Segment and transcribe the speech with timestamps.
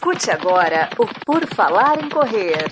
[0.00, 2.64] Escute agora o Por Falar em Correr.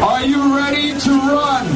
[0.00, 1.66] Are you ready to run?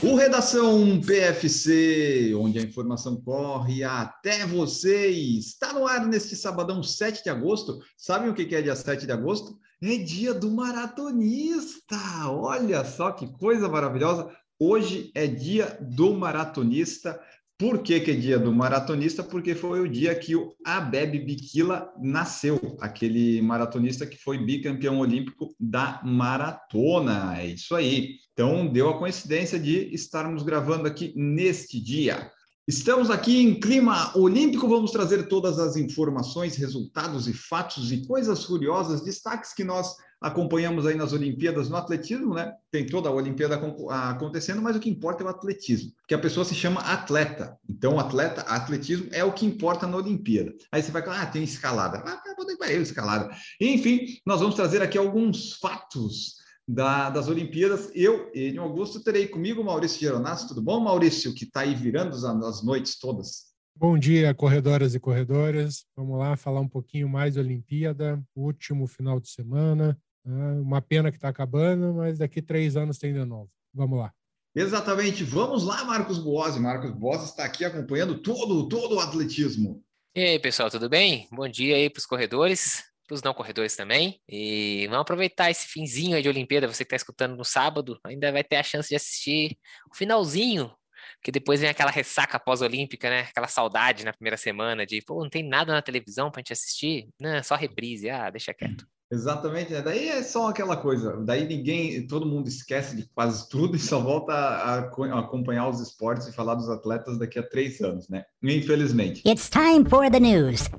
[0.00, 7.24] O Redação PFC, onde a informação corre até você, está no ar neste sabadão 7
[7.24, 7.80] de agosto.
[7.96, 9.60] Sabem o que é dia 7 de agosto?
[9.84, 11.98] É dia do maratonista!
[12.28, 14.30] Olha só que coisa maravilhosa!
[14.56, 17.20] Hoje é dia do maratonista.
[17.58, 19.24] Por que, que é dia do maratonista?
[19.24, 25.52] Porque foi o dia que o Abebe Bikila nasceu, aquele maratonista que foi bicampeão olímpico
[25.58, 27.36] da maratona.
[27.40, 28.18] É isso aí.
[28.32, 32.30] Então, deu a coincidência de estarmos gravando aqui neste dia.
[32.72, 38.46] Estamos aqui em clima olímpico, vamos trazer todas as informações, resultados e fatos e coisas
[38.46, 42.50] curiosas, destaques que nós acompanhamos aí nas Olimpíadas no atletismo, né?
[42.70, 46.46] Tem toda a Olimpíada acontecendo, mas o que importa é o atletismo, que a pessoa
[46.46, 47.58] se chama atleta.
[47.68, 50.54] Então, atleta, atletismo é o que importa na Olimpíada.
[50.72, 51.98] Aí você vai falar, ah, tem escalada.
[51.98, 53.28] Ah, poder para eu escalada.
[53.60, 56.41] Enfim, nós vamos trazer aqui alguns fatos
[56.72, 57.90] da, das Olimpíadas.
[57.94, 60.48] Eu, Enio Augusto, terei comigo Maurício Geronasso.
[60.48, 63.52] Tudo bom, Maurício, que está aí virando as, as noites todas?
[63.76, 65.84] Bom dia, corredoras e corredores.
[65.94, 69.98] Vamos lá falar um pouquinho mais da Olimpíada, último final de semana.
[70.24, 70.60] Né?
[70.60, 73.50] Uma pena que está acabando, mas daqui três anos tem de novo.
[73.74, 74.12] Vamos lá.
[74.54, 75.24] Exatamente.
[75.24, 76.58] Vamos lá, Marcos Boazzi.
[76.58, 79.82] Marcos Boazzi está aqui acompanhando todo, todo o atletismo.
[80.14, 81.26] E aí, pessoal, tudo bem?
[81.32, 84.20] Bom dia aí para os corredores, para os não corredores também.
[84.28, 86.66] E vamos aproveitar esse finzinho de Olimpíada.
[86.66, 89.56] Você que está escutando no sábado, ainda vai ter a chance de assistir
[89.90, 90.72] o finalzinho
[91.18, 93.20] porque depois vem aquela ressaca pós-olímpica, né?
[93.20, 97.08] Aquela saudade na primeira semana de, pô, não tem nada na televisão pra gente assistir?
[97.18, 98.10] Não, só reprise.
[98.10, 98.86] Ah, deixa quieto.
[99.12, 99.82] Exatamente, né?
[99.82, 104.00] Daí é só aquela coisa, daí ninguém, todo mundo esquece de quase tudo e só
[104.00, 108.24] volta a, a acompanhar os esportes e falar dos atletas daqui a três anos, né?
[108.42, 109.22] Infelizmente.
[109.26, 110.70] It's time for the news.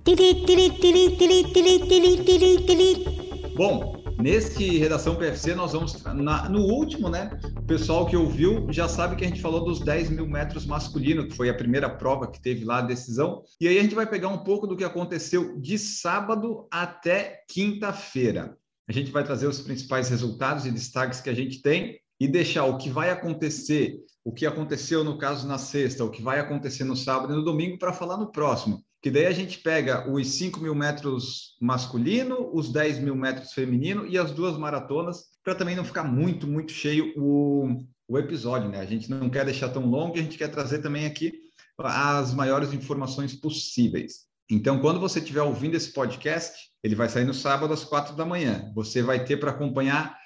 [3.55, 6.01] Bom, Neste Redação PFC, nós vamos.
[6.03, 7.39] Na, no último, né?
[7.57, 11.27] O pessoal que ouviu já sabe que a gente falou dos 10 mil metros masculino,
[11.27, 13.43] que foi a primeira prova que teve lá a decisão.
[13.59, 18.57] E aí a gente vai pegar um pouco do que aconteceu de sábado até quinta-feira.
[18.87, 22.65] A gente vai trazer os principais resultados e destaques que a gente tem e deixar
[22.65, 26.83] o que vai acontecer, o que aconteceu no caso na sexta, o que vai acontecer
[26.83, 30.25] no sábado e no domingo para falar no próximo que daí a gente pega os
[30.29, 35.75] 5 mil metros masculino, os 10 mil metros feminino e as duas maratonas, para também
[35.75, 38.79] não ficar muito, muito cheio o, o episódio, né?
[38.79, 41.33] A gente não quer deixar tão longo, a gente quer trazer também aqui
[41.77, 44.21] as maiores informações possíveis.
[44.49, 48.23] Então, quando você estiver ouvindo esse podcast, ele vai sair no sábado às quatro da
[48.23, 48.71] manhã.
[48.73, 50.17] Você vai ter para acompanhar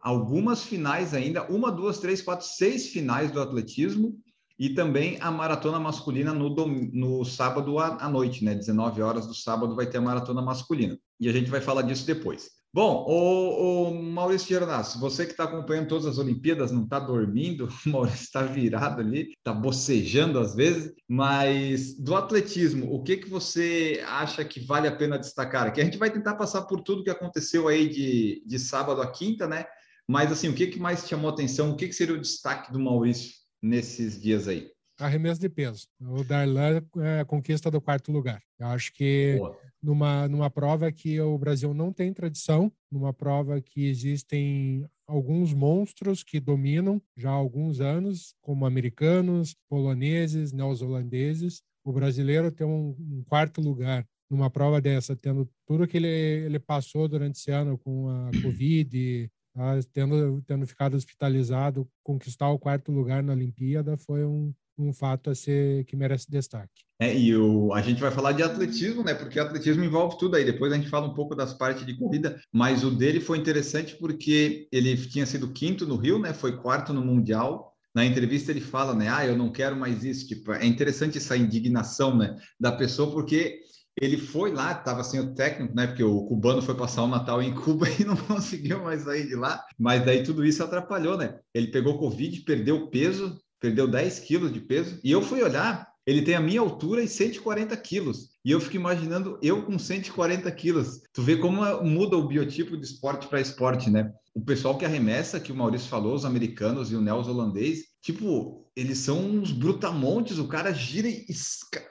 [0.00, 4.18] algumas finais ainda, uma, duas, três, quatro, seis finais do atletismo
[4.62, 6.88] e também a maratona masculina no, dom...
[6.92, 8.54] no sábado à noite, né?
[8.54, 10.96] 19 horas do sábado vai ter a maratona masculina.
[11.18, 12.48] E a gente vai falar disso depois.
[12.72, 17.68] Bom, o, o Maurício Gernasso, você que está acompanhando todas as Olimpíadas, não está dormindo,
[17.84, 23.28] o Maurício está virado ali, está bocejando às vezes, mas do atletismo, o que, que
[23.28, 25.72] você acha que vale a pena destacar?
[25.72, 29.10] Que a gente vai tentar passar por tudo que aconteceu aí de, de sábado a
[29.10, 29.64] quinta, né?
[30.06, 31.72] Mas assim, o que, que mais chamou atenção?
[31.72, 34.70] O que, que seria o destaque do Maurício nesses dias aí?
[34.98, 35.86] Arremesso de peso.
[36.00, 38.42] O Darlan é a conquista do quarto lugar.
[38.58, 39.38] Eu acho que
[39.82, 46.22] numa, numa prova que o Brasil não tem tradição, numa prova que existem alguns monstros
[46.22, 53.24] que dominam já há alguns anos, como americanos, poloneses, neozelandeses, o brasileiro tem um, um
[53.26, 58.08] quarto lugar numa prova dessa, tendo tudo que ele, ele passou durante esse ano com
[58.08, 59.78] a Covid, Tá?
[59.92, 65.34] Tendo, tendo ficado hospitalizado, conquistar o quarto lugar na Olimpíada foi um, um fato a
[65.34, 66.82] ser que merece destaque.
[66.98, 69.12] É, e o, a gente vai falar de atletismo, né?
[69.12, 70.44] Porque atletismo envolve tudo aí.
[70.44, 73.96] Depois a gente fala um pouco das partes de corrida, mas o dele foi interessante
[73.96, 76.32] porque ele tinha sido quinto no Rio, né?
[76.32, 77.72] Foi quarto no Mundial.
[77.94, 79.08] Na entrevista ele fala, né?
[79.08, 80.28] Ah, eu não quero mais isso.
[80.28, 82.38] Tipo, é interessante essa indignação, né?
[82.58, 83.60] Da pessoa, porque
[84.00, 85.86] ele foi lá, estava sem o técnico, né?
[85.86, 89.34] Porque o cubano foi passar o Natal em Cuba e não conseguiu mais sair de
[89.34, 89.64] lá.
[89.78, 91.38] Mas daí tudo isso atrapalhou, né?
[91.54, 94.98] Ele pegou Covid, perdeu peso, perdeu 10 quilos de peso.
[95.04, 98.30] E eu fui olhar, ele tem a minha altura e 140 quilos.
[98.44, 101.02] E eu fico imaginando eu com 140 quilos.
[101.12, 104.12] Tu vê como muda o biotipo de esporte para esporte, né?
[104.34, 108.98] O pessoal que arremessa, que o Maurício falou, os americanos e o neozelandês, tipo, eles
[108.98, 111.26] são uns brutamontes, o cara gira e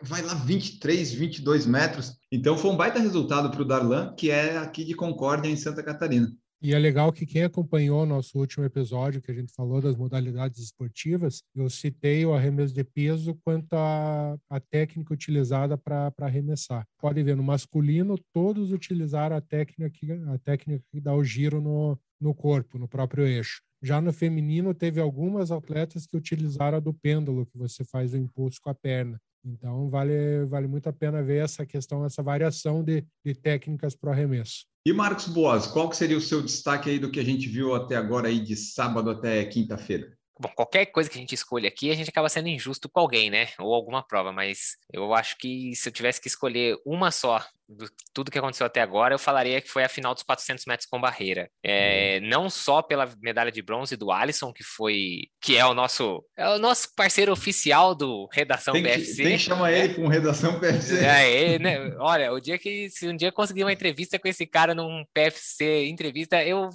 [0.03, 2.17] vai lá 23, 22 metros.
[2.31, 5.81] Então foi um baita resultado para o Darlan, que é aqui de Concórdia, em Santa
[5.81, 6.31] Catarina.
[6.63, 10.59] E é legal que quem acompanhou nosso último episódio, que a gente falou das modalidades
[10.59, 16.85] esportivas, eu citei o arremesso de peso quanto a técnica utilizada para arremessar.
[16.99, 21.59] Pode ver, no masculino, todos utilizaram a técnica que, a técnica que dá o giro
[21.59, 23.61] no, no corpo, no próprio eixo.
[23.81, 28.17] Já no feminino, teve algumas atletas que utilizaram a do pêndulo, que você faz o
[28.17, 29.19] impulso com a perna.
[29.43, 34.09] Então, vale, vale muito a pena ver essa questão, essa variação de, de técnicas para
[34.09, 34.65] o arremesso.
[34.85, 37.95] E Marcos Boas, qual seria o seu destaque aí do que a gente viu até
[37.95, 40.15] agora aí de sábado até quinta-feira?
[40.41, 43.29] Bom, qualquer coisa que a gente escolha aqui, a gente acaba sendo injusto com alguém,
[43.29, 43.49] né?
[43.59, 47.39] Ou alguma prova, mas eu acho que se eu tivesse que escolher uma só
[47.69, 50.89] do tudo que aconteceu até agora, eu falaria que foi a final dos 400 metros
[50.89, 51.47] com barreira.
[51.63, 52.27] É, uhum.
[52.27, 56.49] Não só pela medalha de bronze do Alisson, que foi, que é o nosso, é
[56.49, 59.23] o nosso parceiro oficial do Redação tem que, BFC.
[59.23, 61.05] Tem que chamar ele com Redação PFC.
[61.05, 61.95] É, né?
[61.99, 65.85] Olha, o dia que, se um dia conseguir uma entrevista com esse cara num PFC
[65.85, 66.69] entrevista, eu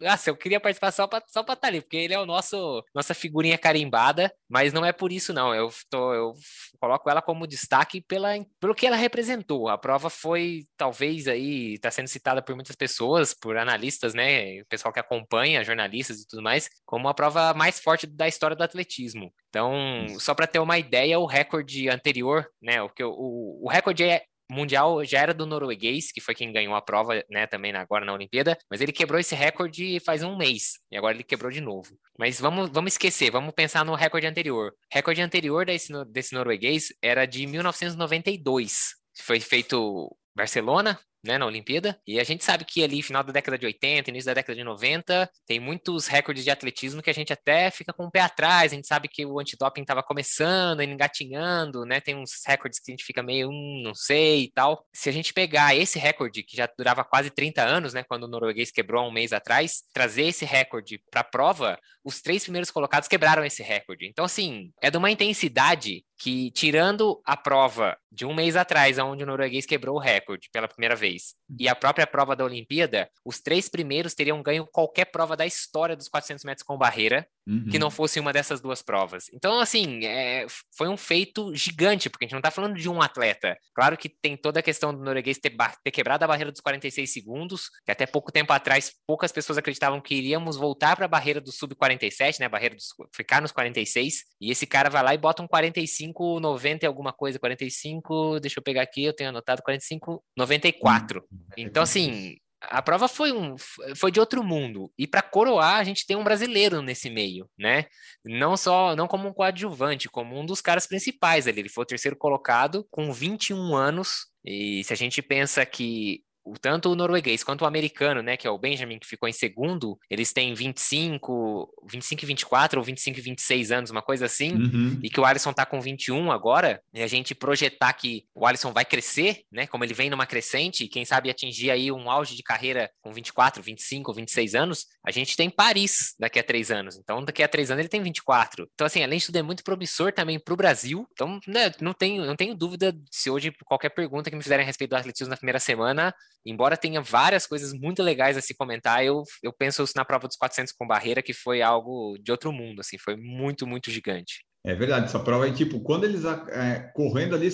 [0.00, 2.26] nossa, eu queria participar só pra, só pra estar tá ali, porque ele é o
[2.26, 5.54] nosso nossa figurinha carimbada, mas não é por isso, não.
[5.54, 6.32] Eu, tô, eu
[6.80, 9.68] coloco ela como destaque pela, pelo que ela representou.
[9.68, 14.60] A prova foi, talvez, aí, está sendo citada por muitas pessoas, por analistas, né?
[14.60, 18.56] O pessoal que acompanha, jornalistas e tudo mais, como a prova mais forte da história
[18.56, 19.32] do atletismo.
[19.48, 22.82] Então, só para ter uma ideia, o recorde anterior, né?
[22.82, 26.74] O, que, o, o recorde é mundial já era do norueguês, que foi quem ganhou
[26.74, 30.78] a prova, né, também agora na Olimpíada, mas ele quebrou esse recorde faz um mês,
[30.90, 31.98] e agora ele quebrou de novo.
[32.18, 34.70] Mas vamos, vamos esquecer, vamos pensar no recorde anterior.
[34.70, 38.94] O recorde anterior desse, desse norueguês era de 1992.
[39.22, 41.98] Foi feito Barcelona, né, na Olimpíada.
[42.06, 44.64] E a gente sabe que ali, final da década de 80, início da década de
[44.64, 48.72] 90, tem muitos recordes de atletismo que a gente até fica com o pé atrás.
[48.72, 52.00] A gente sabe que o antidoping estava começando, engatinhando, né?
[52.00, 54.84] Tem uns recordes que a gente fica meio, hum, não sei e tal.
[54.94, 58.28] Se a gente pegar esse recorde, que já durava quase 30 anos, né, quando o
[58.28, 62.70] norueguês quebrou há um mês atrás, trazer esse recorde para a prova, os três primeiros
[62.70, 64.06] colocados quebraram esse recorde.
[64.06, 69.22] Então, assim, é de uma intensidade que, tirando a prova de um mês atrás, onde
[69.22, 73.40] o norueguês quebrou o recorde pela primeira vez, e a própria prova da Olimpíada, os
[73.40, 77.68] três primeiros teriam ganho qualquer prova da história dos 400 metros com barreira, uhum.
[77.68, 79.26] que não fosse uma dessas duas provas.
[79.32, 80.46] Então, assim, é,
[80.76, 83.56] foi um feito gigante, porque a gente não está falando de um atleta.
[83.74, 87.12] Claro que tem toda a questão do norueguês ter, ter quebrado a barreira dos 46
[87.12, 91.40] segundos, que até pouco tempo atrás poucas pessoas acreditavam que iríamos voltar para a barreira
[91.40, 95.18] do sub-47, né, a barreira dos, ficar nos 46, e esse cara vai lá e
[95.18, 99.62] bota um 45, 90 e alguma coisa, 45, deixa eu pegar aqui, eu tenho anotado
[99.62, 101.24] 45, 94.
[101.56, 103.56] Então, assim, a prova foi, um,
[103.94, 104.90] foi de outro mundo.
[104.98, 107.86] E para coroar, a gente tem um brasileiro nesse meio, né?
[108.24, 111.60] Não só, não como um coadjuvante, como um dos caras principais ali.
[111.60, 114.26] Ele foi o terceiro colocado com 21 anos.
[114.44, 116.22] E se a gente pensa que
[116.60, 119.98] tanto o norueguês quanto o americano, né, que é o Benjamin, que ficou em segundo,
[120.10, 125.00] eles têm 25, 25 e 24 ou 25 e 26 anos, uma coisa assim, uhum.
[125.02, 128.72] e que o Alisson tá com 21 agora, e a gente projetar que o Alisson
[128.72, 132.42] vai crescer, né, como ele vem numa crescente, quem sabe atingir aí um auge de
[132.42, 137.24] carreira com 24, 25, 26 anos, a gente tem Paris daqui a três anos, então
[137.24, 138.68] daqui a três anos ele tem 24.
[138.74, 141.92] Então, assim, além de tudo, é muito promissor também para o Brasil, então, né, não
[141.92, 145.30] tenho, não tenho dúvida se hoje qualquer pergunta que me fizerem a respeito do atletismo
[145.30, 146.14] na primeira semana,
[146.46, 150.36] embora tenha várias coisas muito legais a se comentar, eu, eu penso na prova dos
[150.36, 154.46] 400 com barreira, que foi algo de outro mundo, assim, foi muito, muito gigante.
[154.66, 157.48] É verdade, essa prova é tipo, quando eles é, correndo ali,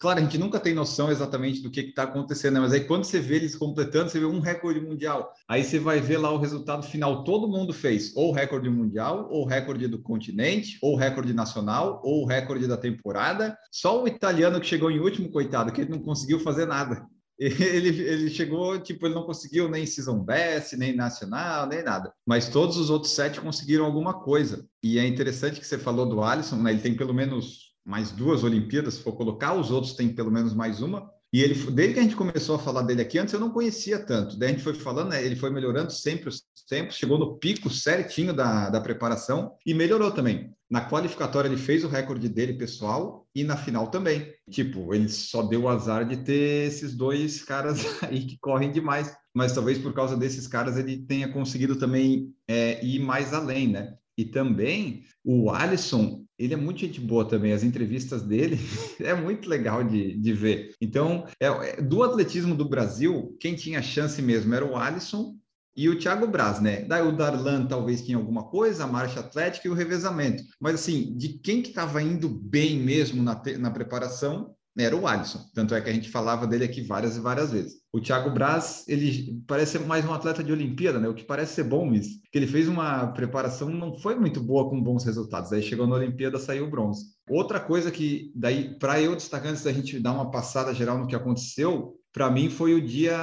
[0.00, 2.60] claro, a gente nunca tem noção exatamente do que está acontecendo, né?
[2.60, 6.00] mas aí quando você vê eles completando, você vê um recorde mundial, aí você vai
[6.00, 10.78] ver lá o resultado final, todo mundo fez ou recorde mundial, ou recorde do continente,
[10.80, 15.70] ou recorde nacional, ou recorde da temporada, só o italiano que chegou em último, coitado,
[15.70, 17.06] que ele não conseguiu fazer nada.
[17.64, 22.12] ele, ele chegou, tipo, ele não conseguiu nem Season Best, nem Nacional, nem nada.
[22.26, 24.66] Mas todos os outros sete conseguiram alguma coisa.
[24.82, 26.72] E é interessante que você falou do Alisson, né?
[26.72, 30.52] Ele tem pelo menos mais duas Olimpíadas, se for colocar, os outros têm pelo menos
[30.52, 31.10] mais uma.
[31.32, 34.04] E ele, desde que a gente começou a falar dele aqui, antes eu não conhecia
[34.04, 34.36] tanto.
[34.36, 37.70] Daí a gente foi falando, né, ele foi melhorando sempre os tempos, chegou no pico
[37.70, 40.52] certinho da, da preparação e melhorou também.
[40.70, 44.32] Na qualificatória ele fez o recorde dele pessoal e na final também.
[44.48, 49.12] Tipo, ele só deu o azar de ter esses dois caras aí que correm demais.
[49.34, 53.94] Mas talvez por causa desses caras ele tenha conseguido também é, ir mais além, né?
[54.16, 57.52] E também o Alisson, ele é muito gente boa também.
[57.52, 58.56] As entrevistas dele
[59.00, 60.74] é muito legal de, de ver.
[60.80, 65.36] Então, é, é, do atletismo do Brasil, quem tinha chance mesmo era o Alisson
[65.80, 66.82] e o Thiago Braz, né?
[66.82, 70.42] Daí o Darlan talvez tinha alguma coisa, a marcha atlética e o revezamento.
[70.60, 75.40] Mas assim, de quem que estava indo bem mesmo na, na preparação, era o Alisson.
[75.54, 77.80] Tanto é que a gente falava dele aqui várias e várias vezes.
[77.92, 81.08] O Thiago Braz, ele parece ser mais um atleta de Olimpíada, né?
[81.08, 82.20] O que parece ser bom isso.
[82.30, 85.52] Que ele fez uma preparação não foi muito boa com bons resultados.
[85.52, 87.06] Aí chegou na Olimpíada, saiu bronze.
[87.28, 91.06] Outra coisa que daí para eu destacar antes da gente dar uma passada geral no
[91.06, 93.16] que aconteceu, para mim foi o dia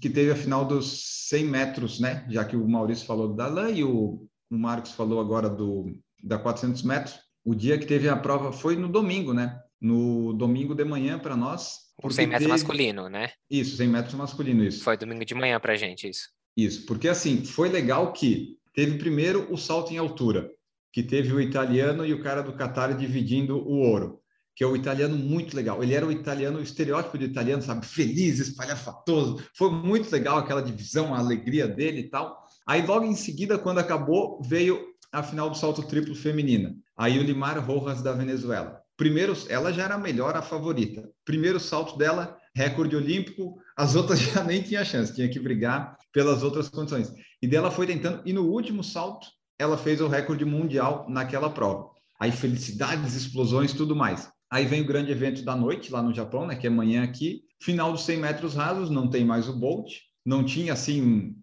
[0.00, 2.26] que teve a final dos 100 metros, né?
[2.28, 5.92] Já que o Maurício falou do Dalan e o, o Marcos falou agora do
[6.22, 7.18] da 400 metros.
[7.44, 9.60] O dia que teve a prova foi no domingo, né?
[9.84, 11.80] no domingo de manhã para nós.
[12.02, 12.52] O 100 metros teve...
[12.52, 13.30] masculino, né?
[13.50, 14.82] Isso, 100 metros masculino, isso.
[14.82, 16.30] Foi domingo de manhã para gente, isso.
[16.56, 20.50] Isso, porque assim, foi legal que teve primeiro o salto em altura,
[20.90, 24.20] que teve o italiano e o cara do Qatar dividindo o ouro,
[24.54, 25.82] que é o italiano muito legal.
[25.82, 27.84] Ele era o italiano, o estereótipo de italiano, sabe?
[27.84, 29.42] Feliz, espalhafatoso.
[29.56, 32.44] Foi muito legal aquela divisão, a alegria dele e tal.
[32.66, 34.80] Aí logo em seguida, quando acabou, veio
[35.12, 36.74] a final do salto triplo feminina.
[36.96, 38.80] Aí o Limar Rojas da Venezuela.
[38.96, 41.08] Primeiro, ela já era melhor, a favorita.
[41.24, 46.42] Primeiro salto dela, recorde olímpico, as outras já nem tinha chance, tinha que brigar pelas
[46.42, 47.12] outras condições.
[47.42, 49.26] E dela foi tentando, e no último salto,
[49.58, 51.90] ela fez o recorde mundial naquela prova.
[52.20, 54.28] Aí felicidades, explosões, tudo mais.
[54.54, 57.42] Aí vem o grande evento da noite lá no Japão, né, que é amanhã aqui.
[57.60, 59.94] Final dos 100 metros rasos, não tem mais o Bolt.
[60.24, 61.34] Não tinha, assim,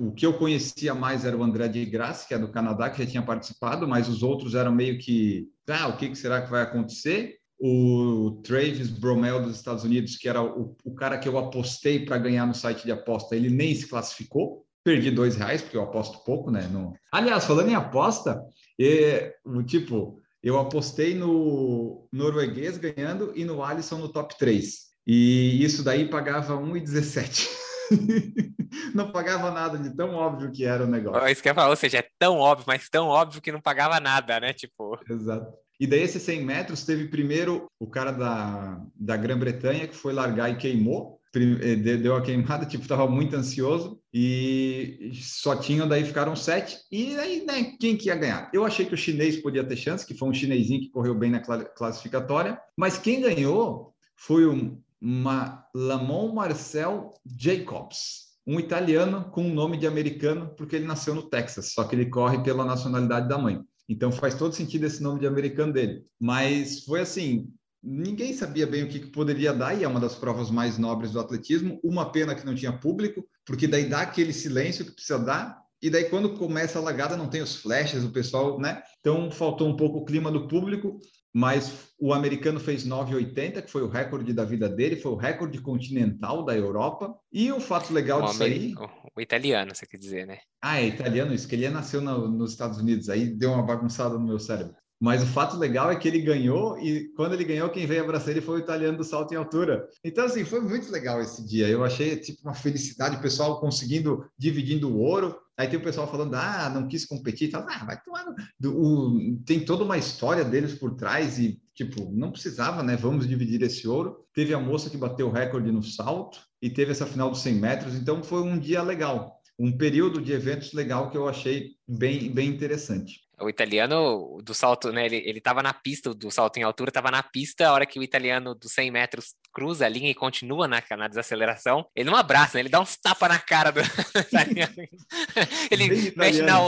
[0.00, 3.04] o que eu conhecia mais era o André de Graça, que é do Canadá, que
[3.04, 6.62] já tinha participado, mas os outros eram meio que, ah, o que será que vai
[6.62, 7.36] acontecer?
[7.60, 12.16] O Travis Bromel dos Estados Unidos, que era o, o cara que eu apostei para
[12.16, 14.64] ganhar no site de aposta, ele nem se classificou.
[14.82, 16.66] Perdi dois reais, porque eu aposto pouco, né?
[16.72, 16.94] No...
[17.12, 18.42] Aliás, falando em aposta,
[18.80, 19.34] é,
[19.66, 24.92] tipo, eu apostei no norueguês ganhando e no Alisson no top 3.
[25.06, 27.48] E isso daí pagava 1,17.
[28.94, 31.28] não pagava nada de tão óbvio que era o negócio.
[31.28, 34.00] Isso que eu falar, ou seja, é tão óbvio, mas tão óbvio que não pagava
[34.00, 34.52] nada, né?
[34.52, 34.98] Tipo.
[35.08, 35.52] Exato.
[35.78, 40.50] E daí, esses 100 metros, teve primeiro o cara da, da Grã-Bretanha que foi largar
[40.50, 41.18] e queimou.
[41.34, 46.76] Eh, deu a queimada, tipo, estava muito ansioso e só tinham, daí ficaram sete.
[46.90, 48.50] E aí, né, quem que ia ganhar?
[48.52, 51.30] Eu achei que o chinês podia ter chance, que foi um chinesinho que correu bem
[51.30, 59.54] na classificatória, mas quem ganhou foi um, uma Lamont Marcel Jacobs, um italiano com um
[59.54, 63.38] nome de americano, porque ele nasceu no Texas, só que ele corre pela nacionalidade da
[63.38, 63.60] mãe.
[63.88, 66.04] Então faz todo sentido esse nome de americano dele.
[66.20, 67.48] Mas foi assim,
[67.82, 71.12] ninguém sabia bem o que, que poderia dar, e é uma das provas mais nobres
[71.12, 71.80] do atletismo.
[71.82, 75.90] Uma pena que não tinha público, porque daí dá aquele silêncio que precisa dar, e
[75.90, 78.82] daí quando começa a lagada não tem os flashes, o pessoal, né?
[79.00, 81.00] Então faltou um pouco o clima do público,
[81.34, 85.60] mas o americano fez 9,80, que foi o recorde da vida dele, foi o recorde
[85.60, 87.12] continental da Europa.
[87.32, 88.74] E o fato legal o disso aí.
[89.16, 90.38] O italiano, você quer dizer, né?
[90.62, 94.14] Ah, é italiano, isso, que ele nasceu no, nos Estados Unidos, aí deu uma bagunçada
[94.14, 94.76] no meu cérebro.
[95.02, 98.30] Mas o fato legal é que ele ganhou, e quando ele ganhou, quem veio abraçar
[98.30, 99.88] ele foi o italiano do salto em altura.
[100.04, 101.66] Então, assim, foi muito legal esse dia.
[101.66, 105.36] Eu achei, tipo, uma felicidade, o pessoal conseguindo, dividindo o ouro.
[105.58, 107.66] Aí tem o pessoal falando, ah, não quis competir tal.
[107.68, 108.24] Ah, vai tomar.
[108.64, 112.94] O, tem toda uma história deles por trás e, tipo, não precisava, né?
[112.94, 114.24] Vamos dividir esse ouro.
[114.32, 117.54] Teve a moça que bateu o recorde no salto e teve essa final dos 100
[117.56, 117.96] metros.
[117.96, 119.40] Então, foi um dia legal.
[119.58, 124.92] Um período de eventos legal que eu achei bem, bem interessante o italiano do salto,
[124.92, 125.06] né?
[125.06, 127.98] Ele, ele tava na pista do salto em altura, tava na pista a hora que
[127.98, 131.86] o italiano dos 100 metros cruza a linha e continua na, na desaceleração.
[131.94, 132.62] Ele não abraça, né?
[132.62, 133.80] Ele dá uns tapas na cara do
[135.70, 136.58] ele, mexe na,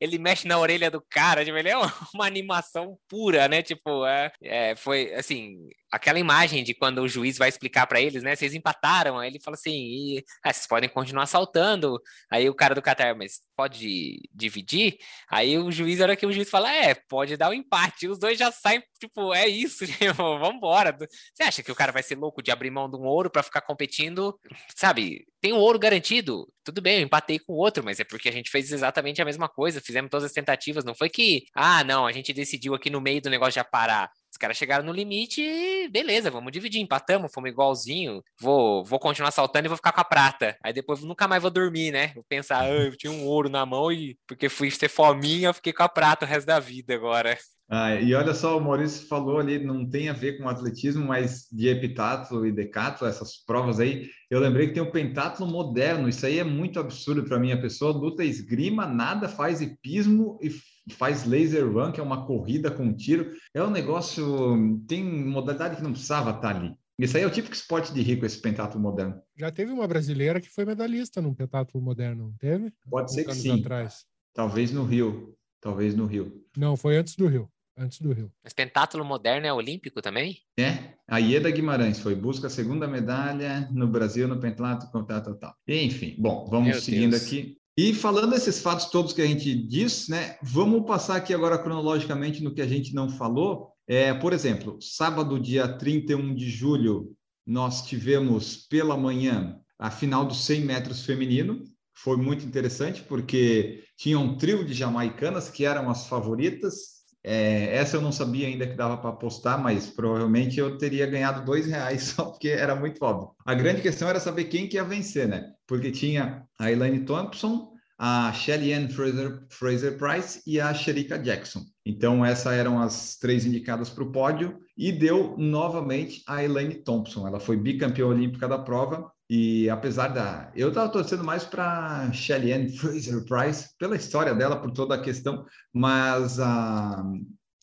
[0.00, 3.62] ele mexe na orelha do cara, tipo, ele é uma, uma animação pura, né?
[3.62, 8.22] Tipo, é, é, foi assim, aquela imagem de quando o juiz vai explicar para eles,
[8.24, 8.34] né?
[8.34, 12.02] Vocês empataram, aí ele fala assim, e, ah, vocês podem continuar saltando.
[12.28, 14.98] Aí o cara do Qatar, mas pode dividir?
[15.30, 18.08] Aí o juiz, a hora que o juiz fala, é, pode dar o um empate.
[18.08, 20.96] Os dois já saem, tipo, é isso, tipo, vambora.
[21.32, 23.44] Você acha que o cara vai ser louco de abrir mão de um ouro para
[23.44, 24.36] ficar competindo?
[24.74, 26.52] Sabe, tem um ouro garantido.
[26.64, 29.24] Tudo bem, eu empatei com o outro, mas é porque a gente fez exatamente a
[29.24, 30.84] mesma coisa, fizemos todas as tentativas.
[30.84, 34.10] Não foi que, ah, não, a gente decidiu aqui no meio do negócio já parar.
[34.34, 38.20] Os caras chegaram no limite e beleza, vamos dividir, empatamos, fomos igualzinho.
[38.40, 40.58] Vou, vou continuar saltando e vou ficar com a prata.
[40.60, 42.10] Aí depois nunca mais vou dormir, né?
[42.16, 45.54] Vou pensar, ah, eu tinha um ouro na mão e porque fui ter fominha, eu
[45.54, 47.38] fiquei com a prata o resto da vida agora.
[47.68, 51.46] Ah, e olha só, o Maurício falou ali, não tem a ver com atletismo, mas
[51.52, 56.26] de epitátulo e decátulo, essas provas aí, eu lembrei que tem o pentátulo moderno, isso
[56.26, 60.50] aí é muito absurdo para mim, a pessoa luta esgrima, nada faz hipismo e
[60.92, 65.82] faz laser run, que é uma corrida com tiro, é um negócio, tem modalidade que
[65.82, 66.74] não precisava estar ali.
[66.98, 69.20] Isso aí é o típico esporte de rico, esse pentátulo moderno.
[69.36, 72.72] Já teve uma brasileira que foi medalhista num pentátulo moderno, não teve?
[72.88, 73.60] Pode ser que sim.
[73.60, 74.04] Atrás.
[74.32, 75.36] Talvez no Rio.
[75.60, 76.44] Talvez no Rio.
[76.56, 77.50] Não, foi antes do Rio.
[77.76, 78.30] Antes do Rio.
[78.44, 80.38] Mas pentátulo moderno é olímpico também?
[80.56, 80.94] É.
[81.08, 85.56] A Ieda Guimarães foi busca a segunda medalha no Brasil no tal, tal, tal.
[85.66, 87.26] Enfim, bom, vamos Meu seguindo Deus.
[87.26, 87.58] aqui.
[87.76, 90.36] E falando desses fatos todos que a gente disse, né?
[90.40, 93.72] Vamos passar aqui agora cronologicamente no que a gente não falou.
[93.86, 97.12] É, por exemplo, sábado, dia 31 de julho,
[97.44, 101.64] nós tivemos pela manhã a final dos 100 metros feminino.
[101.92, 106.93] Foi muito interessante porque tinha um trio de jamaicanas que eram as favoritas.
[107.26, 111.42] É, essa eu não sabia ainda que dava para apostar, mas provavelmente eu teria ganhado
[111.42, 113.30] dois reais só porque era muito óbvio.
[113.46, 115.52] A grande questão era saber quem que ia vencer, né?
[115.66, 121.62] Porque tinha a Elaine Thompson, a Shelly Ann Fraser, Fraser Price e a Sherika Jackson.
[121.86, 127.26] Então, essas eram as três indicadas para o pódio e deu novamente a Elaine Thompson.
[127.26, 130.52] Ela foi bicampeã olímpica da prova e apesar da.
[130.54, 135.00] Eu estava torcendo mais para Shelly Ann Fraser Price, pela história dela, por toda a
[135.00, 137.02] questão, mas a.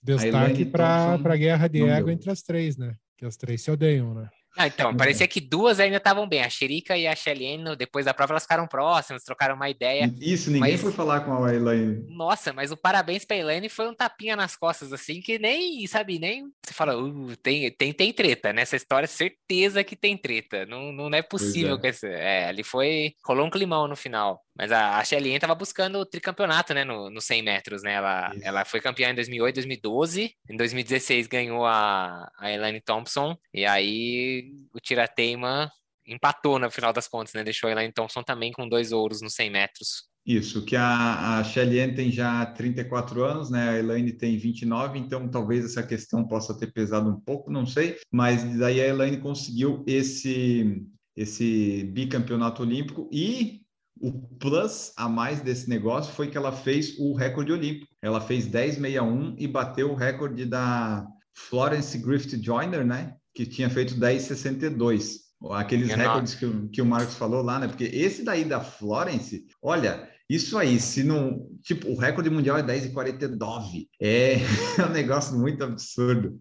[0.04, 2.96] Destaque para a guerra de ego entre as três, né?
[3.16, 4.30] Que as três se odeiam, né?
[4.58, 6.44] Ah, então, parecia que duas ainda estavam bem.
[6.44, 10.14] A Xerica e a Shelly depois da prova, elas ficaram próximas, trocaram uma ideia.
[10.20, 10.82] Isso, ninguém mas...
[10.82, 12.06] foi falar com a Elaine.
[12.10, 16.20] Nossa, mas o parabéns pra Elaine foi um tapinha nas costas, assim, que nem, sabe,
[16.20, 16.46] nem.
[16.66, 18.54] Você fala, uh, tem, tem, tem treta.
[18.54, 20.66] Nessa história, certeza que tem treta.
[20.66, 21.80] Não, não é possível é.
[21.80, 22.08] que esse...
[22.08, 23.14] É, ali foi.
[23.26, 24.42] Rolou um climão no final.
[24.58, 27.94] Mas a, a Shelly estava buscando o tricampeonato, né, no, no 100 metros, né?
[27.94, 30.36] Ela, ela foi campeã em 2008, 2012.
[30.50, 33.36] Em 2016 ganhou a, a Elaine Thompson.
[33.54, 35.72] E aí o Tirateima
[36.06, 37.44] empatou no final das contas, né?
[37.44, 40.12] Deixou a Elaine Thompson também com dois ouros nos 100 metros.
[40.26, 43.70] Isso, que a, a Shelly tem já 34 anos, né?
[43.70, 47.98] A Elaine tem 29, então talvez essa questão possa ter pesado um pouco, não sei.
[48.12, 53.61] Mas daí a Elaine conseguiu esse, esse bicampeonato olímpico e
[54.02, 57.88] o plus a mais desse negócio foi que ela fez o recorde olímpico.
[58.02, 63.16] Ela fez 10,61 e bateu o recorde da Florence Griffith Joyner, né?
[63.34, 65.18] Que tinha feito 10,62.
[65.52, 67.68] Aqueles recordes que, que o Marcos falou lá, né?
[67.68, 71.48] Porque esse daí da Florence, olha, isso aí, se não.
[71.64, 73.88] Tipo, o recorde mundial é 10,49.
[74.02, 74.38] É
[74.88, 76.40] um negócio muito absurdo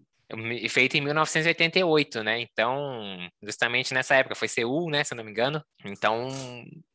[0.69, 2.41] feito em 1988, né?
[2.41, 5.03] Então, justamente nessa época, foi Seul, né?
[5.03, 5.63] Se eu não me engano.
[5.85, 6.29] Então,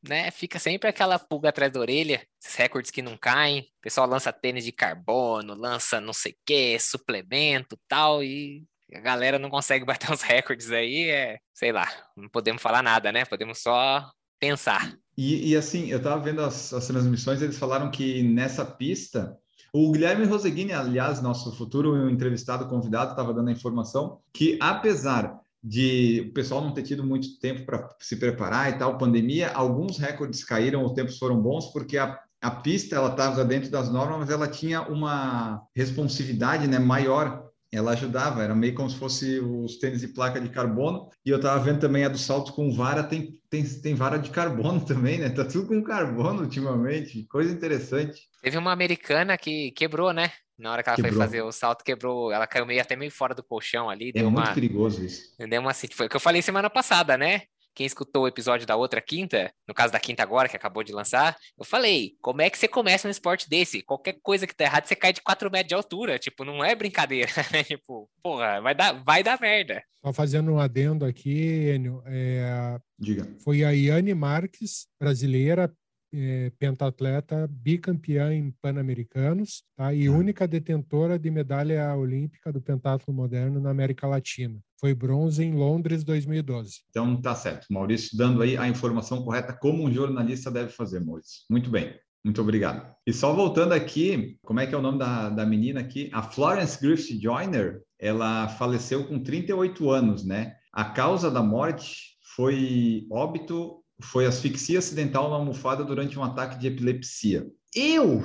[0.06, 0.30] né?
[0.30, 3.60] Fica sempre aquela pulga atrás da orelha, esses recordes que não caem.
[3.60, 9.00] O pessoal lança tênis de carbono, lança não sei o que, suplemento tal, e a
[9.00, 13.24] galera não consegue bater os recordes aí, é, sei lá, não podemos falar nada, né?
[13.24, 14.96] Podemos só pensar.
[15.16, 19.38] E, e assim, eu tava vendo as, as transmissões, eles falaram que nessa pista
[19.72, 26.26] o Guilherme Roseguini, aliás, nosso futuro entrevistado convidado, estava dando a informação que, apesar de
[26.30, 30.44] o pessoal não ter tido muito tempo para se preparar e tal, pandemia, alguns recordes
[30.44, 34.30] caíram, os tempos foram bons, porque a, a pista ela estava dentro das normas, mas
[34.30, 37.45] ela tinha uma responsividade né, maior
[37.76, 41.08] ela ajudava, era meio como se fosse os tênis de placa de carbono.
[41.24, 44.30] E eu estava vendo também a do salto com vara, tem, tem, tem vara de
[44.30, 45.28] carbono também, né?
[45.28, 48.22] Tá tudo com carbono ultimamente, coisa interessante.
[48.42, 50.32] Teve uma americana que quebrou, né?
[50.58, 51.12] Na hora que ela quebrou.
[51.12, 52.32] foi fazer o salto, quebrou.
[52.32, 54.10] Ela caiu meio até meio fora do colchão ali.
[54.14, 55.34] É muito uma, perigoso isso.
[55.38, 57.42] Deu uma, foi o que eu falei semana passada, né?
[57.76, 60.92] Quem escutou o episódio da outra quinta, no caso da quinta agora, que acabou de
[60.94, 63.82] lançar, eu falei, como é que você começa um esporte desse?
[63.82, 66.18] Qualquer coisa que tá errado, você cai de 4 metros de altura.
[66.18, 67.62] Tipo, não é brincadeira, né?
[67.62, 69.82] Tipo, porra, vai dar, vai dar merda.
[70.02, 72.78] Só fazendo um adendo aqui, Enio, é...
[72.98, 73.28] Diga.
[73.44, 75.70] Foi a Yane Marques, brasileira,
[76.16, 79.92] é, pentatleta, bicampeã em Pan-Americanos tá?
[79.92, 80.18] e uhum.
[80.18, 84.58] única detentora de medalha olímpica do pentatlo moderno na América Latina.
[84.80, 86.80] Foi bronze em Londres 2012.
[86.90, 87.66] Então tá certo.
[87.70, 91.42] Maurício dando aí a informação correta como um jornalista deve fazer, Maurício.
[91.50, 91.94] Muito bem.
[92.24, 92.92] Muito obrigado.
[93.06, 96.10] E só voltando aqui, como é que é o nome da, da menina aqui?
[96.12, 100.56] A Florence Griffith Joyner, ela faleceu com 38 anos, né?
[100.72, 106.66] A causa da morte foi óbito foi asfixia acidental na almofada durante um ataque de
[106.66, 107.46] epilepsia.
[107.74, 108.22] Eu,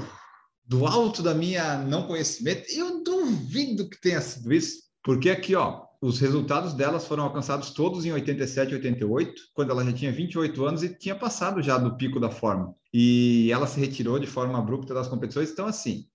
[0.66, 5.84] do alto da minha não conhecimento, eu duvido que tenha sido isso, porque aqui, ó,
[6.02, 10.66] os resultados delas foram alcançados todos em 87 e 88, quando ela já tinha 28
[10.66, 12.76] anos e tinha passado já do pico da forma.
[12.92, 15.52] E ela se retirou de forma abrupta das competições.
[15.52, 16.08] Então, assim,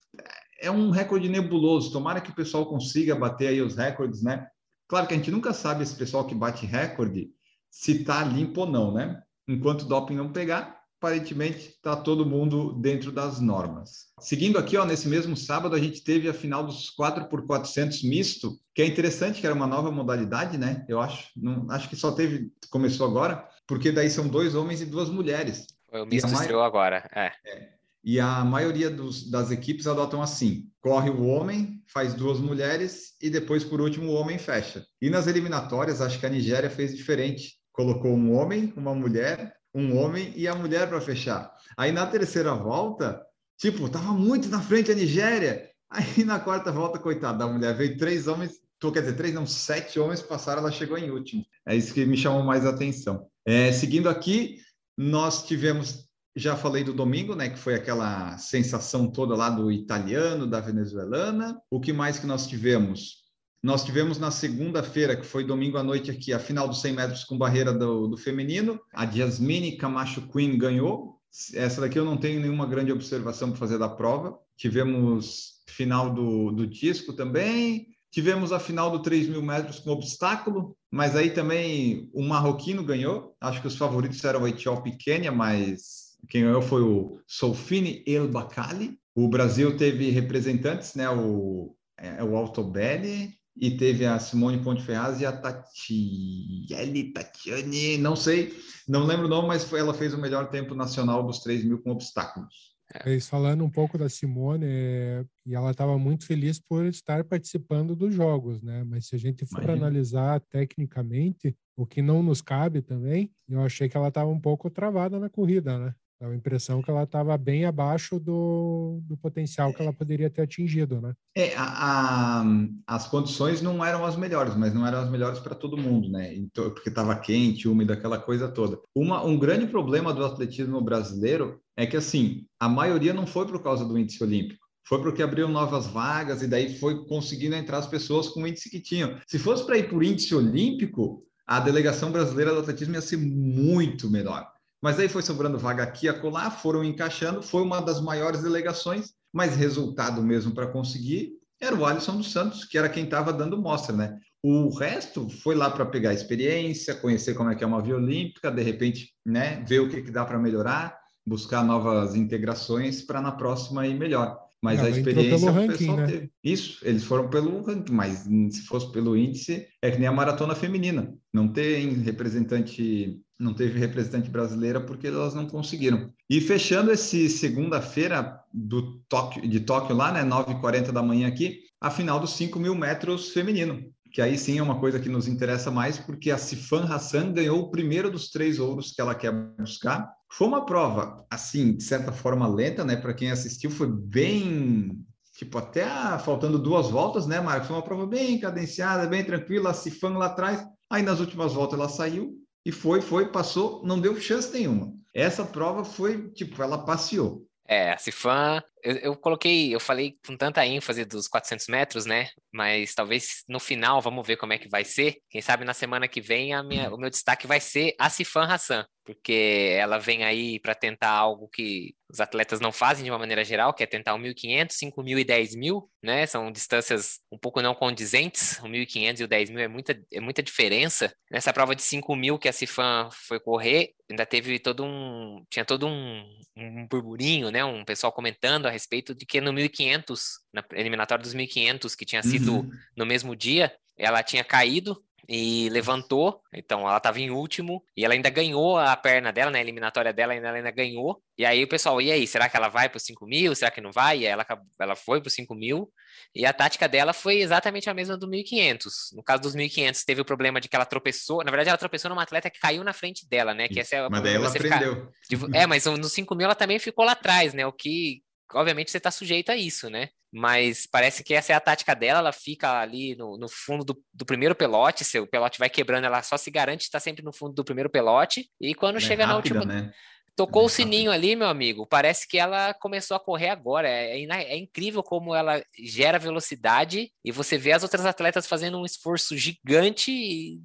[0.61, 1.93] é um recorde nebuloso.
[1.93, 4.49] Tomara que o pessoal consiga bater aí os recordes, né?
[4.89, 7.31] Claro que a gente nunca sabe esse pessoal que bate recorde
[7.71, 9.23] se tá limpo ou não, né?
[9.49, 14.07] Enquanto o doping não pegar, aparentemente está todo mundo dentro das normas.
[14.21, 18.83] Seguindo aqui, ó, nesse mesmo sábado, a gente teve a final dos 4x400 misto, que
[18.83, 20.85] é interessante, que era uma nova modalidade, né?
[20.89, 21.31] Eu acho.
[21.37, 25.67] Não, acho que só teve, começou agora, porque daí são dois homens e duas mulheres.
[25.93, 27.33] O misto estreou agora, é.
[27.47, 27.77] é.
[28.03, 33.29] E a maioria dos, das equipes adotam assim: corre o homem, faz duas mulheres e
[33.29, 34.87] depois, por último, o homem fecha.
[35.01, 37.55] E nas eliminatórias, acho que a Nigéria fez diferente.
[37.77, 41.55] Colocou um homem, uma mulher, um homem e a mulher para fechar.
[41.77, 43.23] Aí na terceira volta,
[43.59, 45.71] tipo, tava muito na frente a Nigéria.
[45.91, 50.01] Aí na quarta volta, coitada da mulher, veio três homens, quer dizer, três não, sete
[50.01, 51.45] homens passaram, ela chegou em último.
[51.65, 53.29] É isso que me chamou mais a atenção.
[53.45, 54.59] É, seguindo aqui,
[54.99, 60.47] nós tivemos já falei do domingo, né, que foi aquela sensação toda lá do italiano,
[60.47, 61.59] da venezuelana.
[61.71, 63.26] O que mais que nós tivemos?
[63.67, 67.25] Nós tivemos na segunda-feira, que foi domingo à noite aqui, a final dos 100 metros
[67.25, 68.81] com barreira do, do feminino.
[68.95, 71.21] A Jasmine Camacho Queen ganhou.
[71.53, 74.39] Essa daqui eu não tenho nenhuma grande observação para fazer da prova.
[74.57, 77.89] Tivemos final do, do disco também.
[78.13, 83.35] Tivemos a final do 3 mil metros com obstáculo, mas aí também o marroquino ganhou.
[83.41, 88.05] Acho que os favoritos eram o Etiópia e Quênia, mas quem ganhou foi o Solfini
[88.07, 88.97] El Bacali.
[89.13, 91.11] O Brasil teve representantes, né?
[91.11, 98.15] O, é, o Altobelli e teve a Simone Ponte Ferraz e a Tatiele, Tatiane, não
[98.15, 98.55] sei,
[98.87, 101.81] não lembro o nome, mas foi, ela fez o melhor tempo nacional dos 3 mil
[101.83, 102.77] com obstáculos.
[103.05, 107.97] É, falando um pouco da Simone, é, e ela estava muito feliz por estar participando
[107.97, 108.85] dos jogos, né?
[108.85, 109.87] Mas se a gente for Imagina.
[109.87, 114.71] analisar tecnicamente, o que não nos cabe também, eu achei que ela estava um pouco
[114.71, 115.95] travada na corrida, né?
[116.19, 120.43] Dá a impressão que ela estava bem abaixo do, do potencial que ela poderia ter
[120.43, 121.13] atingido, né?
[121.37, 122.45] É, a, a,
[122.87, 126.35] as condições não eram as melhores, mas não eram as melhores para todo mundo, né?
[126.35, 128.81] Então, porque estava quente, úmido, aquela coisa toda.
[128.95, 133.63] Uma, um grande problema do atletismo brasileiro é que, assim, a maioria não foi por
[133.63, 137.89] causa do índice olímpico foi porque abriu novas vagas e daí foi conseguindo entrar as
[137.89, 139.19] pessoas com o índice que tinham.
[139.27, 144.09] Se fosse para ir por índice olímpico, a delegação brasileira do atletismo ia ser muito
[144.09, 144.49] melhor.
[144.83, 149.13] Mas aí foi sobrando vaga aqui e acolá, foram encaixando, foi uma das maiores delegações,
[149.33, 153.61] mas resultado mesmo para conseguir era o Alisson dos Santos, que era quem estava dando
[153.61, 154.19] mostra, né?
[154.43, 158.51] O resto foi lá para pegar experiência, conhecer como é que é uma via olímpica,
[158.51, 163.33] de repente, né, ver o que, que dá para melhorar, buscar novas integrações para na
[163.33, 164.39] próxima ir melhor.
[164.63, 166.07] Mas Ela a experiência o pessoal né?
[166.07, 166.31] teve.
[166.43, 170.55] Isso, eles foram pelo ranking, mas se fosse pelo índice, é que nem a maratona
[170.55, 171.13] feminina.
[171.33, 176.11] Não tem representante não teve representante brasileira porque elas não conseguiram.
[176.29, 179.01] E fechando esse segunda-feira do
[179.43, 183.85] de Tóquio lá, né, 9h40 da manhã aqui, a final dos 5 mil metros feminino,
[184.13, 187.61] que aí sim é uma coisa que nos interessa mais, porque a Sifan Hassan ganhou
[187.61, 190.11] o primeiro dos três ouros que ela quer buscar.
[190.33, 195.05] Foi uma prova, assim, de certa forma lenta, né, para quem assistiu, foi bem
[195.37, 197.69] tipo, até a, faltando duas voltas, né, Marcos?
[197.69, 200.65] Foi uma prova bem cadenciada, bem tranquila, a Sifan lá atrás.
[200.89, 202.33] Aí nas últimas voltas ela saiu,
[202.67, 204.93] e foi, foi, passou, não deu chance nenhuma.
[205.15, 207.47] Essa prova foi, tipo, ela passeou.
[207.65, 212.29] É, a Cifan, eu, eu, coloquei, eu falei com tanta ênfase dos 400 metros, né?
[212.53, 215.17] Mas talvez no final, vamos ver como é que vai ser.
[215.31, 218.45] Quem sabe na semana que vem a minha, o meu destaque vai ser a Cifan
[218.45, 223.19] Hassan, porque ela vem aí para tentar algo que os atletas não fazem de uma
[223.19, 226.27] maneira geral, que é tentar o 1.500, 5.000 e 10.000, né?
[226.27, 228.59] São distâncias um pouco não condizentes.
[228.61, 231.13] O 1.500 e o 10.000 é muita, é muita diferença.
[231.31, 235.87] Nessa prova de 5.000 que a Cifan foi correr, ainda teve todo um, tinha todo
[235.87, 236.25] um,
[236.57, 237.65] um burburinho, né?
[237.65, 240.21] Um pessoal comentando a respeito de que no 1.500,
[240.53, 242.71] na eliminatória dos 1.500, que tinha sido uhum.
[242.97, 248.15] no mesmo dia, ela tinha caído e levantou, então ela estava em último e ela
[248.15, 251.21] ainda ganhou a perna dela, na né, eliminatória dela, ela ainda ganhou.
[251.37, 253.55] E aí o pessoal, e aí, será que ela vai para os 5 mil?
[253.55, 254.21] Será que não vai?
[254.21, 254.47] E aí ela,
[254.81, 255.91] ela foi para os 5 mil
[256.35, 259.11] e a tática dela foi exatamente a mesma do 1500.
[259.15, 262.09] No caso dos 1500, teve o problema de que ela tropeçou, na verdade ela tropeçou
[262.09, 263.69] numa atleta que caiu na frente dela, né?
[263.69, 265.13] Que essa é mas daí ela aprendeu.
[265.29, 265.59] Ficar...
[265.59, 267.67] É, mas no 5 mil ela também ficou lá atrás, né?
[267.67, 268.23] O que
[268.55, 270.11] obviamente você está sujeito a isso, né?
[270.33, 274.03] Mas parece que essa é a tática dela, ela fica ali no, no fundo do,
[274.13, 277.55] do, primeiro pelote, seu pelote vai quebrando, ela só se garante estar sempre no fundo
[277.55, 279.83] do primeiro pelote, e quando é chega rápida, na última.
[279.83, 279.93] Né?
[280.37, 281.25] Tocou é o sininho rápido.
[281.25, 281.87] ali, meu amigo.
[281.87, 283.89] Parece que ela começou a correr agora.
[283.89, 288.79] É, é, é, incrível como ela gera velocidade e você vê as outras atletas fazendo
[288.79, 290.61] um esforço gigante e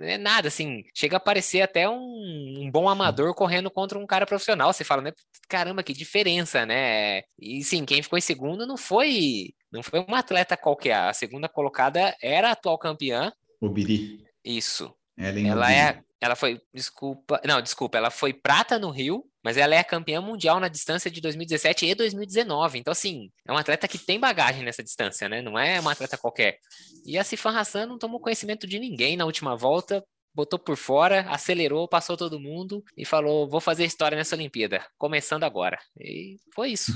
[0.00, 4.26] é nada, assim, chega a parecer até um, um, bom amador correndo contra um cara
[4.26, 4.72] profissional.
[4.72, 5.12] Você fala, né?
[5.48, 7.22] Caramba, que diferença, né?
[7.38, 10.94] E sim, quem ficou em segundo não foi não foi uma atleta qualquer.
[10.94, 13.32] A segunda colocada era a atual campeã.
[13.60, 14.24] O Biri.
[14.44, 14.94] Isso.
[15.16, 19.74] Ellen ela é, ela foi, desculpa, não, desculpa, ela foi prata no Rio, mas ela
[19.74, 22.78] é campeã mundial na distância de 2017 e 2019.
[22.78, 25.40] Então, assim, é uma atleta que tem bagagem nessa distância, né?
[25.40, 26.58] Não é uma atleta qualquer.
[27.06, 30.04] E a Sifan Hassan não tomou conhecimento de ninguém na última volta,
[30.34, 35.44] botou por fora, acelerou, passou todo mundo e falou: vou fazer história nessa Olimpíada, começando
[35.44, 35.78] agora.
[35.98, 36.92] E foi isso.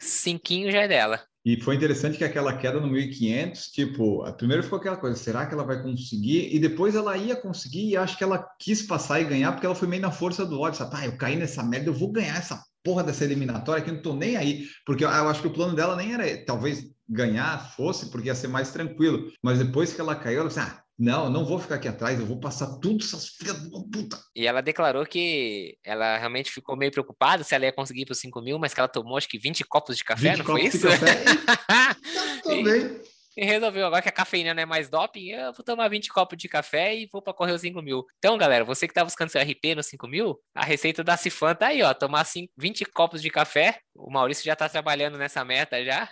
[0.00, 1.24] Cinquinho já é dela.
[1.44, 5.52] E foi interessante que aquela queda no 1500, tipo, primeiro ficou aquela coisa, será que
[5.52, 6.54] ela vai conseguir?
[6.54, 9.74] E depois ela ia conseguir e acho que ela quis passar e ganhar porque ela
[9.74, 10.92] foi meio na força do ódio, sabe?
[10.94, 14.02] Ah, eu caí nessa merda, eu vou ganhar essa porra dessa eliminatória que eu não
[14.02, 18.10] tô nem aí, porque eu acho que o plano dela nem era talvez ganhar fosse
[18.10, 21.44] porque ia ser mais tranquilo, mas depois que ela caiu, ela disse, ah, não, não
[21.44, 24.18] vou ficar aqui atrás, eu vou passar tudo essas filhas de uma puta.
[24.34, 28.20] E ela declarou que ela realmente ficou meio preocupada se ela ia conseguir para os
[28.20, 30.78] 5 mil, mas que ela tomou acho que 20 copos de café, não foi isso?
[30.78, 31.24] De café
[32.38, 32.42] e...
[32.42, 33.00] também.
[33.36, 36.38] E resolveu, agora que a cafeína não é mais doping, eu vou tomar 20 copos
[36.38, 38.04] de café e vou para correr os 5 mil.
[38.18, 41.54] Então, galera, você que tá buscando seu RP nos 5 mil, a receita da Cifan
[41.54, 41.92] tá aí, ó.
[41.92, 43.80] Tomar 5, 20 copos de café.
[43.92, 46.08] O Maurício já tá trabalhando nessa meta já.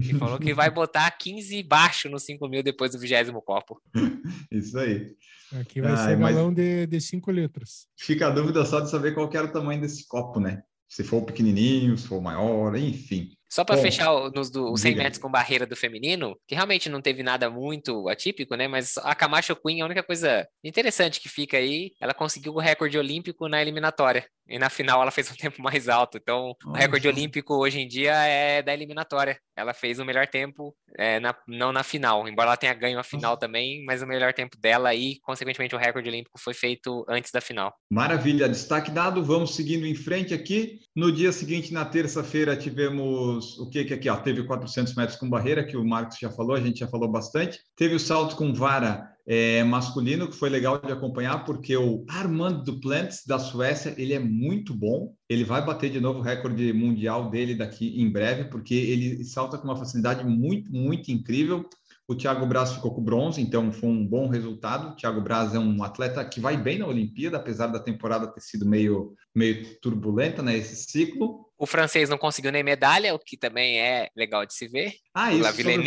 [0.00, 3.80] E falou que vai botar 15 baixo nos 5 mil depois do vigésimo copo.
[4.50, 5.14] Isso aí.
[5.60, 6.34] Aqui vai ser mas...
[6.34, 7.86] galão de, de 5 litros.
[7.98, 10.62] Fica a dúvida só de saber qual era o tamanho desse copo, né?
[10.88, 13.30] Se for pequenininho, se for maior, enfim.
[13.52, 17.22] Só para fechar nos do, 100 metros com barreira do feminino, que realmente não teve
[17.22, 18.66] nada muito atípico, né?
[18.66, 22.96] Mas a Camacho Queen, a única coisa interessante que fica aí, ela conseguiu o recorde
[22.96, 24.26] olímpico na eliminatória.
[24.48, 26.18] E na final ela fez um tempo mais alto.
[26.18, 29.38] Então, o recorde olímpico hoje em dia é da eliminatória.
[29.56, 33.02] Ela fez o melhor tempo, é, na, não na final, embora ela tenha ganho a
[33.02, 37.30] final também, mas o melhor tempo dela e, consequentemente, o recorde olímpico foi feito antes
[37.30, 37.74] da final.
[37.90, 39.22] Maravilha, destaque dado.
[39.22, 40.80] Vamos seguindo em frente aqui.
[40.96, 45.28] No dia seguinte, na terça-feira, tivemos o que que aqui, ó, teve 400 metros com
[45.28, 47.60] barreira, que o Marcos já falou, a gente já falou bastante.
[47.76, 52.64] Teve o salto com vara é, masculino, que foi legal de acompanhar, porque o Armand
[52.64, 55.14] Duplantis, da Suécia, ele é muito bom.
[55.28, 59.58] Ele vai bater de novo o recorde mundial dele daqui em breve, porque ele salta
[59.58, 61.64] com uma facilidade muito, muito incrível.
[62.08, 64.88] O Thiago Braz ficou com bronze, então foi um bom resultado.
[64.90, 68.40] O Thiago Braz é um atleta que vai bem na Olimpíada, apesar da temporada ter
[68.40, 71.46] sido meio, meio turbulenta, né, esse ciclo.
[71.56, 74.92] O francês não conseguiu nem medalha, o que também é legal de se ver.
[75.14, 75.42] Ah, o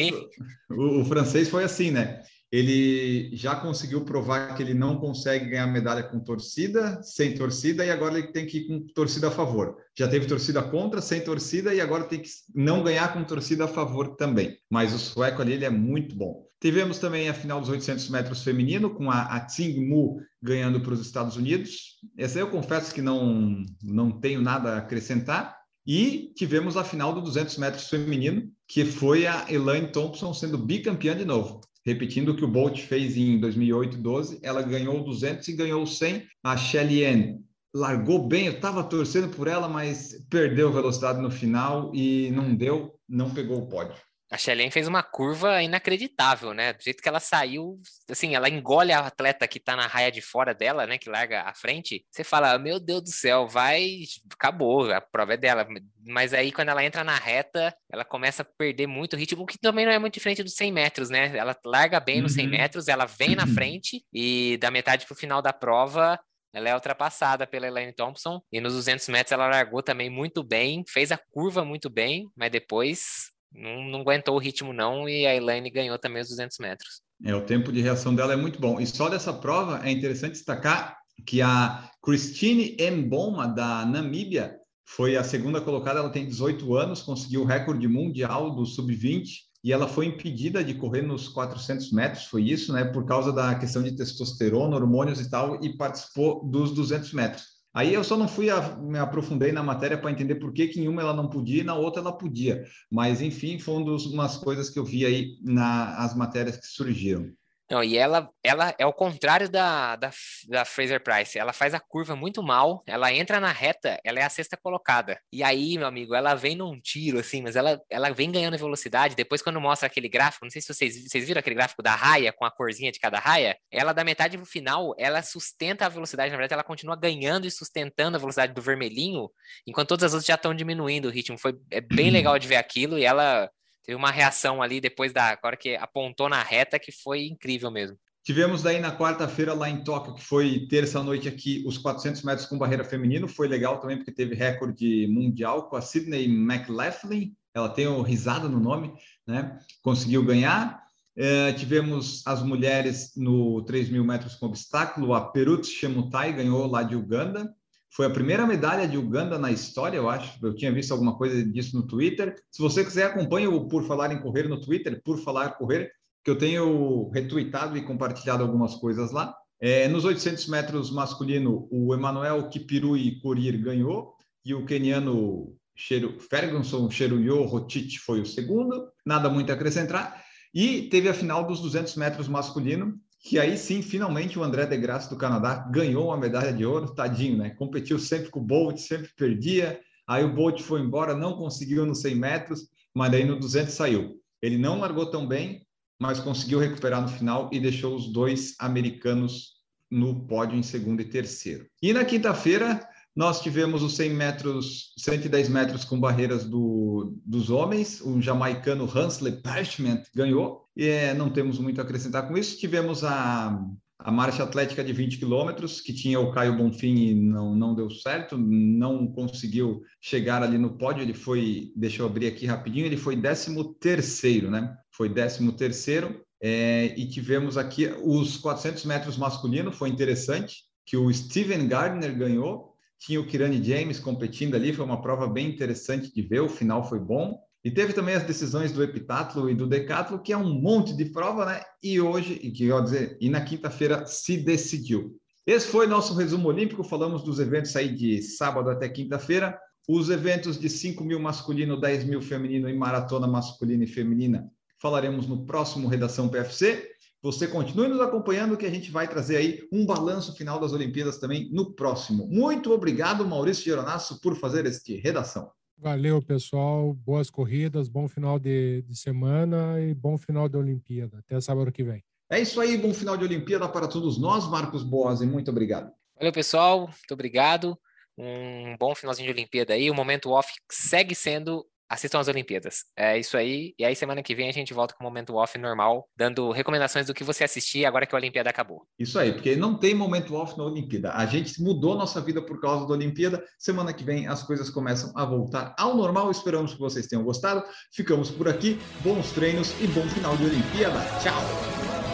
[0.07, 0.29] isso.
[0.69, 2.23] O, o francês foi assim, né?
[2.55, 7.91] Ele já conseguiu provar que ele não consegue ganhar medalha com torcida, sem torcida, e
[7.91, 9.75] agora ele tem que ir com torcida a favor.
[9.93, 13.67] Já teve torcida contra, sem torcida, e agora tem que não ganhar com torcida a
[13.67, 14.57] favor também.
[14.69, 16.45] Mas o sueco ali ele é muito bom.
[16.61, 20.93] Tivemos também a final dos 800 metros feminino, com a, a Tsing Mu ganhando para
[20.93, 21.97] os Estados Unidos.
[22.17, 25.57] Essa eu confesso que não, não tenho nada a acrescentar.
[25.85, 31.15] E tivemos a final do 200 metros feminino, que foi a Elaine Thompson sendo bicampeã
[31.15, 35.53] de novo repetindo o que o Bolt fez em 2008 12, ela ganhou 200 e
[35.53, 36.25] ganhou 100.
[36.43, 37.39] A Shelly Ann
[37.73, 42.97] largou bem, eu estava torcendo por ela, mas perdeu velocidade no final e não deu,
[43.07, 44.01] não pegou o pódio.
[44.35, 46.73] A Shelly fez uma curva inacreditável, né?
[46.73, 50.21] Do jeito que ela saiu, assim, ela engole a atleta que tá na raia de
[50.21, 50.97] fora dela, né?
[50.97, 52.05] Que larga à frente.
[52.11, 53.99] Você fala, meu Deus do céu, vai,
[54.33, 55.65] acabou, a prova é dela.
[56.05, 59.57] Mas aí, quando ela entra na reta, ela começa a perder muito ritmo, o que
[59.57, 61.31] também não é muito diferente dos 100 metros, né?
[61.37, 62.51] Ela larga bem nos 100 uhum.
[62.51, 66.19] metros, ela vem na frente e da metade pro final da prova,
[66.53, 68.41] ela é ultrapassada pela Elaine Thompson.
[68.51, 72.51] E nos 200 metros ela largou também muito bem, fez a curva muito bem, mas
[72.51, 77.01] depois não, não aguentou o ritmo não e a Elaine ganhou também os 200 metros.
[77.23, 78.79] É, o tempo de reação dela é muito bom.
[78.79, 85.23] E só dessa prova é interessante destacar que a Christine Mboma, da Namíbia, foi a
[85.23, 89.25] segunda colocada, ela tem 18 anos, conseguiu o recorde mundial do sub-20
[89.63, 93.55] e ela foi impedida de correr nos 400 metros, foi isso, né, por causa da
[93.55, 97.54] questão de testosterona, hormônios e tal, e participou dos 200 metros.
[97.75, 100.79] Aí eu só não fui a, me aprofundei na matéria para entender por que, que
[100.79, 102.63] em uma ela não podia e na outra ela podia.
[102.89, 107.29] Mas enfim, foi uma das coisas que eu vi aí nas matérias que surgiram.
[107.69, 110.11] Não, e ela, ela é o contrário da, da,
[110.47, 111.37] da, Fraser Price.
[111.37, 115.19] Ela faz a curva muito mal, ela entra na reta, ela é a sexta colocada.
[115.33, 119.15] E aí, meu amigo, ela vem num tiro, assim, mas ela, ela vem ganhando velocidade.
[119.15, 122.31] Depois, quando mostra aquele gráfico, não sei se vocês, vocês viram aquele gráfico da raia,
[122.31, 126.29] com a corzinha de cada raia, ela da metade pro final, ela sustenta a velocidade,
[126.29, 129.27] na verdade, ela continua ganhando e sustentando a velocidade do vermelhinho,
[129.65, 131.37] enquanto todas as outras já estão diminuindo o ritmo.
[131.37, 133.49] Foi é bem legal de ver aquilo, e ela
[133.85, 137.97] Teve uma reação ali depois da hora que apontou na reta que foi incrível mesmo.
[138.23, 142.57] Tivemos daí na quarta-feira lá em Tóquio, que foi terça-noite aqui, os 400 metros com
[142.57, 143.27] barreira feminino.
[143.27, 147.35] Foi legal também porque teve recorde mundial com a Sydney McLaughlin.
[147.53, 148.91] Ela tem o risada no nome,
[149.27, 149.59] né?
[149.83, 150.83] Conseguiu ganhar.
[151.15, 155.13] É, tivemos as mulheres no 3 mil metros com obstáculo.
[155.13, 157.55] A Perut Chemutai ganhou lá de Uganda.
[157.95, 160.37] Foi a primeira medalha de Uganda na história, eu acho.
[160.45, 162.35] Eu tinha visto alguma coisa disso no Twitter.
[162.51, 166.29] Se você quiser, acompanhe o Por Falar em Correr no Twitter, Por Falar Correr que
[166.29, 169.33] eu tenho retweetado e compartilhado algumas coisas lá.
[169.61, 176.89] É, nos 800 metros masculino, o Emanuel Kipirui Corir ganhou e o keniano Cheru, Ferguson
[176.89, 178.89] Cheruyo Rotich foi o segundo.
[179.05, 180.21] Nada muito a acrescentar.
[180.53, 184.77] E teve a final dos 200 metros masculino, que aí sim, finalmente, o André de
[184.77, 187.49] Graça do Canadá ganhou uma medalha de ouro, tadinho, né?
[187.49, 189.79] Competiu sempre com o Bolt, sempre perdia.
[190.07, 194.21] Aí o Bolt foi embora, não conseguiu nos 100 metros, mas daí no 200 saiu.
[194.43, 195.65] Ele não largou tão bem,
[195.99, 199.55] mas conseguiu recuperar no final e deixou os dois americanos
[199.89, 201.65] no pódio em segundo e terceiro.
[201.81, 208.01] E na quinta-feira, nós tivemos os 100 metros, 110 metros com barreiras do, dos homens.
[208.01, 210.65] O jamaicano Hansley Parchment ganhou.
[210.75, 212.59] E é, não temos muito a acrescentar com isso.
[212.59, 213.57] Tivemos a,
[213.97, 217.89] a marcha atlética de 20 quilômetros, que tinha o Caio Bonfim e não, não deu
[217.89, 221.01] certo, não conseguiu chegar ali no pódio.
[221.01, 224.75] Ele foi, deixa eu abrir aqui rapidinho, ele foi 13 terceiro, né?
[224.91, 231.11] foi 13 terceiro, é, e tivemos aqui os 400 metros masculino, foi interessante, que o
[231.11, 236.21] Steven Gardner ganhou, tinha o Kirani James competindo ali, foi uma prova bem interessante de
[236.21, 237.39] ver, o final foi bom.
[237.63, 241.05] E teve também as decisões do epitatlo e do decatlo, que é um monte de
[241.05, 241.61] prova, né?
[241.81, 245.17] E hoje, e que eu dizer, e na quinta-feira se decidiu.
[245.47, 246.83] Esse foi nosso resumo olímpico.
[246.83, 249.57] Falamos dos eventos aí de sábado até quinta-feira.
[249.87, 254.47] Os eventos de 5 mil masculino, 10 mil feminino e maratona masculina e feminina
[254.85, 256.91] falaremos no próximo Redação PFC.
[257.25, 261.17] Você continue nos acompanhando que a gente vai trazer aí um balanço final das Olimpíadas
[261.17, 262.27] também no próximo.
[262.27, 265.49] Muito obrigado, Maurício Geronasso, por fazer este Redação.
[265.75, 266.93] Valeu, pessoal.
[266.93, 271.17] Boas corridas, bom final de, de semana e bom final de Olimpíada.
[271.17, 272.03] Até sábado que vem.
[272.29, 275.91] É isso aí, bom final de Olimpíada para todos nós, Marcos Boas, e muito obrigado.
[276.15, 276.81] Valeu, pessoal.
[276.81, 277.75] Muito obrigado.
[278.15, 279.89] Um bom finalzinho de Olimpíada aí.
[279.89, 282.85] O momento off segue sendo assistam as Olimpíadas.
[282.95, 283.73] É isso aí.
[283.77, 287.07] E aí, semana que vem, a gente volta com o momento off normal, dando recomendações
[287.07, 288.85] do que você assistir agora que a Olimpíada acabou.
[288.97, 291.11] Isso aí, porque não tem momento off na Olimpíada.
[291.13, 293.43] A gente mudou nossa vida por causa da Olimpíada.
[293.57, 296.31] Semana que vem as coisas começam a voltar ao normal.
[296.31, 297.63] Esperamos que vocês tenham gostado.
[297.93, 298.79] Ficamos por aqui.
[299.01, 300.99] Bons treinos e bom final de Olimpíada.
[301.21, 302.04] Tchau!